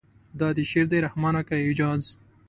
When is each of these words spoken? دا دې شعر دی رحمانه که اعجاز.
دا 0.39 0.49
دې 0.57 0.63
شعر 0.71 0.85
دی 0.91 0.99
رحمانه 1.07 1.41
که 1.47 1.55
اعجاز. 1.63 2.01